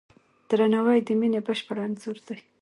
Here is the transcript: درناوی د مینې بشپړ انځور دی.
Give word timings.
درناوی 0.49 0.99
د 1.07 1.09
مینې 1.19 1.39
بشپړ 1.47 1.77
انځور 1.85 2.17
دی. 2.27 2.37